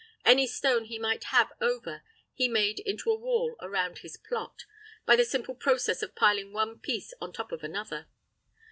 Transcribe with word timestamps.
Any 0.25 0.47
stone 0.47 0.85
he 0.85 0.97
might 0.97 1.25
have 1.25 1.53
over 1.61 2.01
he 2.33 2.47
made 2.47 2.79
into 2.79 3.11
a 3.11 3.15
wall 3.15 3.55
around 3.61 3.99
his 3.99 4.17
plot, 4.17 4.65
by 5.05 5.15
the 5.15 5.23
simple 5.23 5.53
process 5.53 6.01
of 6.01 6.15
piling 6.15 6.51
one 6.51 6.79
piece 6.79 7.13
on 7.21 7.31
top 7.31 7.51
of 7.51 7.63
another. 7.63 8.07